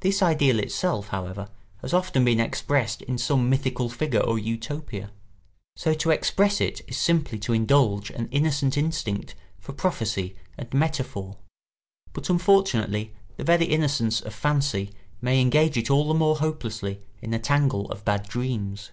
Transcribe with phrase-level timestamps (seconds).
[0.00, 1.50] This ideal itself, however,
[1.82, 5.10] has often been expressed in some mythical figure or Utopia.
[5.76, 11.36] So to express it is simply to indulge an innocent instinct for prophecy and metaphor;
[12.14, 17.34] but unfortunately the very innocence of fancy may engage it all the more hopelessly in
[17.34, 18.90] a tangle of bad dreams.